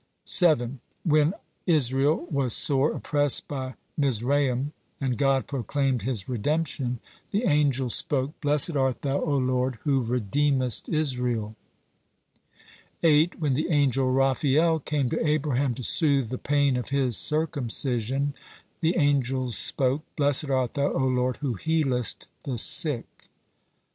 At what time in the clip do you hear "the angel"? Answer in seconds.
13.53-14.11